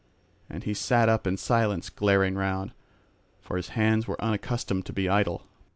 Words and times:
And 0.49 0.63
he 0.63 0.73
sat 0.73 1.09
up 1.09 1.27
in 1.27 1.37
silence 1.37 1.91
glaring 1.91 2.33
round; 2.33 2.71
for 3.39 3.55
his 3.55 3.69
hands 3.77 4.07
were 4.07 4.19
unaccustomed 4.19 4.87
to 4.87 4.93
be 4.93 5.07
idle. 5.07 5.43